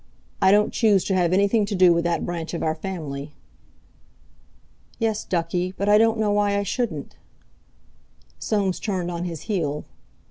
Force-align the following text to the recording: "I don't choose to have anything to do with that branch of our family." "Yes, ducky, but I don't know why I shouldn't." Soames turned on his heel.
"I 0.41 0.49
don't 0.49 0.73
choose 0.73 1.03
to 1.03 1.13
have 1.13 1.31
anything 1.31 1.63
to 1.67 1.75
do 1.75 1.93
with 1.93 2.03
that 2.05 2.25
branch 2.25 2.55
of 2.55 2.63
our 2.63 2.73
family." 2.73 3.33
"Yes, 4.97 5.23
ducky, 5.23 5.75
but 5.77 5.87
I 5.87 5.99
don't 5.99 6.17
know 6.17 6.31
why 6.31 6.57
I 6.57 6.63
shouldn't." 6.63 7.15
Soames 8.39 8.79
turned 8.79 9.11
on 9.11 9.25
his 9.25 9.41
heel. 9.41 9.85